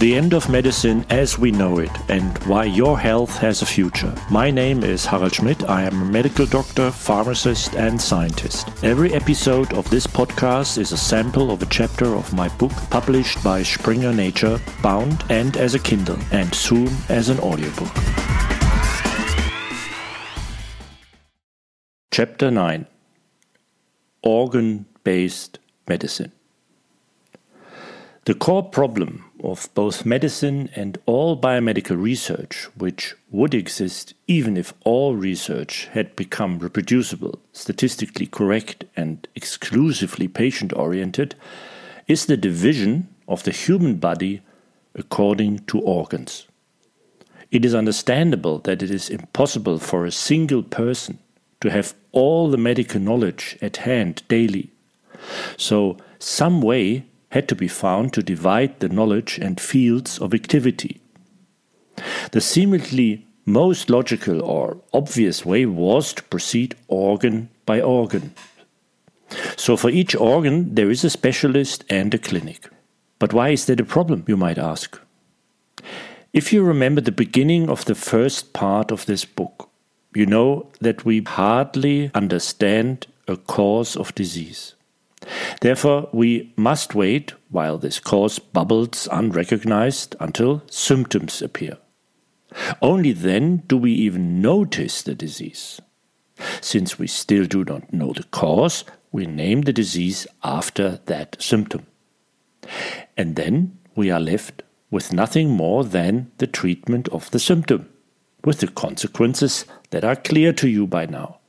[0.00, 4.14] the end of medicine as we know it, and why your health has a future.
[4.30, 5.68] My name is Harald Schmidt.
[5.68, 8.66] I am a medical doctor, pharmacist, and scientist.
[8.82, 13.44] Every episode of this podcast is a sample of a chapter of my book published
[13.44, 17.92] by Springer Nature, bound and as a Kindle, and soon as an audiobook.
[22.10, 22.86] Chapter 9
[24.22, 26.32] Organ based medicine.
[28.26, 34.74] The core problem of both medicine and all biomedical research, which would exist even if
[34.84, 41.34] all research had become reproducible, statistically correct, and exclusively patient oriented,
[42.06, 44.42] is the division of the human body
[44.94, 46.46] according to organs.
[47.50, 51.18] It is understandable that it is impossible for a single person
[51.62, 54.70] to have all the medical knowledge at hand daily.
[55.56, 61.00] So, some way had to be found to divide the knowledge and fields of activity.
[62.32, 68.34] The seemingly most logical or obvious way was to proceed organ by organ.
[69.56, 72.68] So, for each organ, there is a specialist and a clinic.
[73.18, 74.98] But why is that a problem, you might ask?
[76.32, 79.68] If you remember the beginning of the first part of this book,
[80.14, 84.74] you know that we hardly understand a cause of disease.
[85.60, 91.76] Therefore, we must wait while this cause bubbles unrecognized until symptoms appear.
[92.80, 95.80] Only then do we even notice the disease.
[96.60, 101.86] Since we still do not know the cause, we name the disease after that symptom.
[103.16, 107.88] And then we are left with nothing more than the treatment of the symptom,
[108.44, 111.39] with the consequences that are clear to you by now.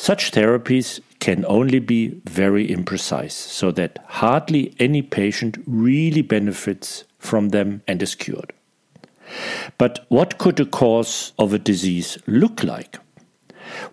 [0.00, 7.48] Such therapies can only be very imprecise, so that hardly any patient really benefits from
[7.48, 8.52] them and is cured.
[9.76, 12.96] But what could a cause of a disease look like?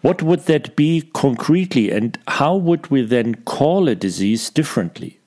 [0.01, 5.19] What would that be concretely, and how would we then call a disease differently?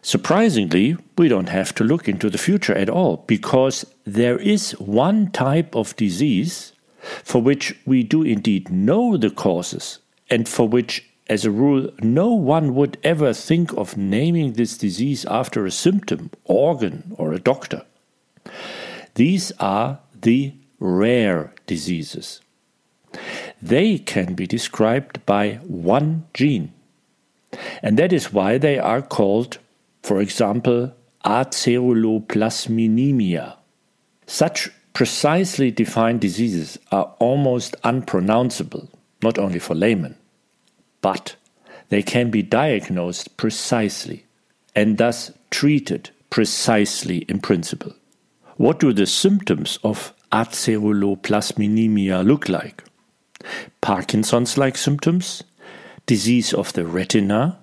[0.00, 5.32] Surprisingly, we don't have to look into the future at all, because there is one
[5.32, 6.72] type of disease
[7.22, 9.98] for which we do indeed know the causes,
[10.30, 15.24] and for which, as a rule, no one would ever think of naming this disease
[15.26, 17.84] after a symptom, organ, or a doctor.
[19.14, 22.40] These are the rare diseases.
[23.62, 26.72] They can be described by one gene,
[27.82, 29.56] and that is why they are called,
[30.02, 30.92] for example,
[31.24, 33.56] aceruloplasminemia.
[34.26, 38.88] Such Precisely defined diseases are almost unpronounceable,
[39.24, 40.16] not only for laymen,
[41.00, 41.34] but
[41.88, 44.24] they can be diagnosed precisely
[44.74, 47.92] and thus treated precisely in principle.
[48.56, 52.84] What do the symptoms of aceruloplasminemia look like?
[53.80, 55.42] Parkinson's like symptoms,
[56.06, 57.58] disease of the retina,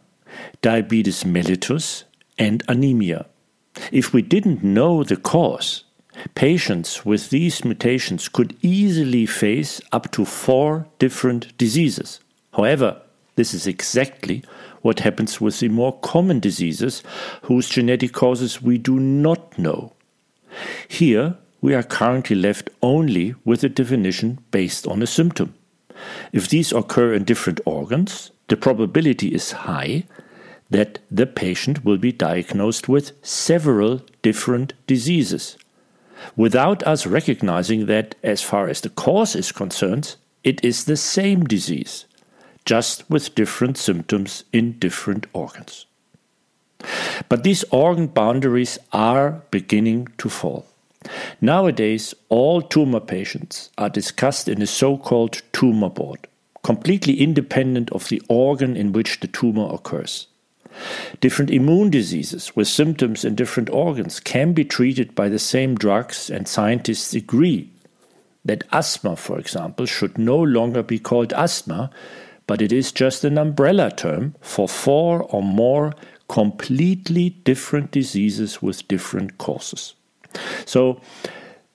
[0.62, 2.04] diabetes mellitus,
[2.38, 3.26] and anemia.
[3.92, 5.86] If we didn't know the cause,
[6.36, 12.20] Patients with these mutations could easily face up to four different diseases.
[12.54, 13.02] However,
[13.36, 14.44] this is exactly
[14.82, 17.04] what happens with the more common diseases
[17.44, 19.94] whose genetic causes we do not know.
[20.88, 25.54] Here, we are currently left only with a definition based on a symptom.
[26.34, 30.04] If these occur in different organs, the probability is high
[30.70, 35.58] that the patient will be diagnosed with several different diseases
[36.36, 41.44] without us recognizing that, as far as the cause is concerned, it is the same
[41.46, 42.06] disease,
[42.66, 45.86] just with different symptoms in different organs.
[47.30, 50.66] But these organ boundaries are beginning to fall.
[51.40, 56.28] Nowadays, all tumor patients are discussed in a so called tumor board,
[56.64, 60.28] completely independent of the organ in which the tumor occurs.
[61.20, 66.30] Different immune diseases with symptoms in different organs can be treated by the same drugs,
[66.30, 67.70] and scientists agree
[68.46, 71.92] that asthma, for example, should no longer be called asthma,
[72.48, 75.94] but it is just an umbrella term for four or more
[76.28, 79.96] completely different diseases with different causes.
[80.66, 81.02] So,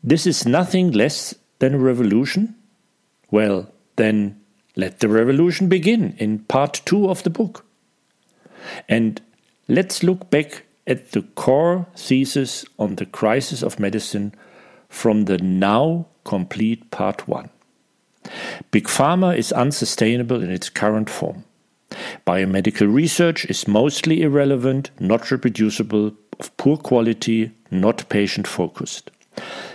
[0.02, 2.54] this is nothing less than a revolution?
[3.30, 4.40] Well, then
[4.76, 7.65] let the revolution begin in part two of the book.
[8.88, 9.20] And
[9.68, 14.34] let's look back at the core thesis on the crisis of medicine
[14.88, 17.50] from the now complete part one.
[18.70, 21.44] Big Pharma is unsustainable in its current form.
[22.26, 29.10] Biomedical research is mostly irrelevant, not reproducible, of poor quality, not patient focused.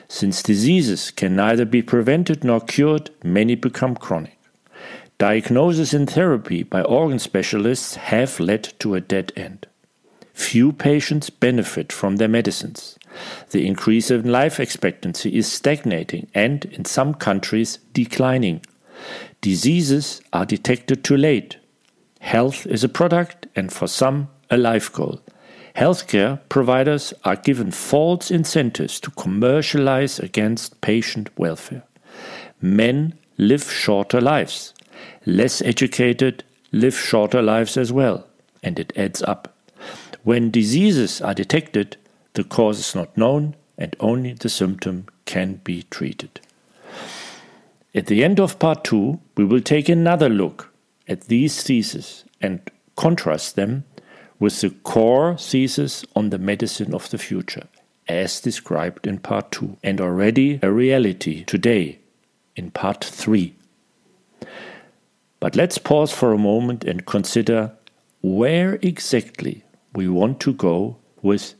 [0.07, 4.37] Since diseases can neither be prevented nor cured, many become chronic.
[5.21, 9.67] Diagnosis and therapy by organ specialists have led to a dead end.
[10.33, 12.97] Few patients benefit from their medicines.
[13.51, 18.65] The increase in life expectancy is stagnating and, in some countries, declining.
[19.41, 21.57] Diseases are detected too late.
[22.19, 25.21] Health is a product and, for some, a life goal.
[25.75, 31.83] Healthcare providers are given false incentives to commercialize against patient welfare.
[32.59, 34.73] Men live shorter lives.
[35.25, 38.27] Less educated live shorter lives as well,
[38.63, 39.55] and it adds up.
[40.23, 41.97] When diseases are detected,
[42.33, 46.39] the cause is not known and only the symptom can be treated.
[47.93, 50.71] At the end of part two, we will take another look
[51.07, 52.61] at these theses and
[52.95, 53.83] contrast them
[54.39, 57.67] with the core thesis on the medicine of the future,
[58.07, 61.99] as described in part 2, and already a reality today
[62.55, 63.53] in part 3.
[65.41, 67.71] But let's pause for a moment and consider
[68.21, 71.55] where exactly we want to go with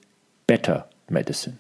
[0.45, 1.57] better medicine.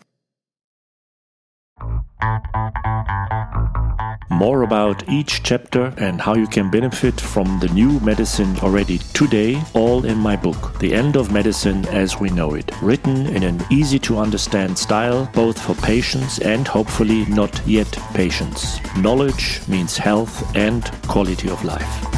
[4.29, 9.61] More about each chapter and how you can benefit from the new medicine already today,
[9.73, 13.61] all in my book, The End of Medicine as We Know It, written in an
[13.71, 18.79] easy to understand style, both for patients and hopefully not yet patients.
[18.97, 22.10] Knowledge means health and quality of life.